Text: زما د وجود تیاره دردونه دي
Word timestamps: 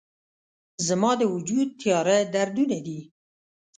زما 0.87 1.11
د 1.17 1.21
وجود 1.33 1.67
تیاره 1.81 2.17
دردونه 2.33 2.77
دي 2.85 2.99